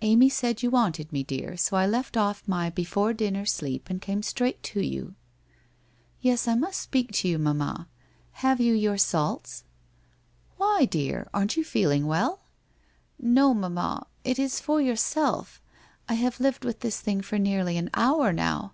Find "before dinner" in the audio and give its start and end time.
2.68-3.46